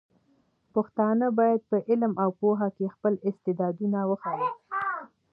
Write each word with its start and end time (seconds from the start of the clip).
پښتانه 0.73 1.27
بايد 1.39 1.61
په 1.69 1.77
علم 1.89 2.13
او 2.23 2.29
پوهه 2.39 2.69
کې 2.77 2.93
خپل 2.95 3.13
استعدادونه 3.29 3.99
وښيي. 4.09 4.49